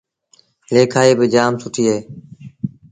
ليکآئيٚ 0.73 1.17
با 1.19 1.25
جآم 1.33 1.53
سُٺيٚ 1.61 1.87
اهي 1.91 1.99